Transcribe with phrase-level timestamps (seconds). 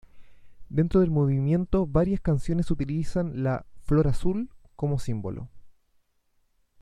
[0.69, 5.47] Dentro del movimiento varias canciones utilizan la "Flor azul" como símbolo.